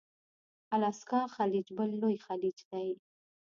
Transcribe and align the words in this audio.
الاسکا 0.75 1.21
خلیج 1.35 1.67
بل 1.77 1.89
لوی 2.01 2.17
خلیج 2.25 2.57
دی. 2.69 2.89